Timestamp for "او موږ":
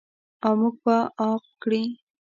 0.45-0.75